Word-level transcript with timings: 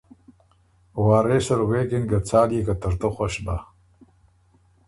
وارث 1.05 1.47
ال 1.55 1.61
غوېکِن 1.67 2.03
که 2.09 2.17
څال 2.27 2.49
يې 2.55 2.61
که 2.67 2.73
ترتُو 2.81 3.09
خوش 3.15 3.33
بَۀ۔ 3.45 3.55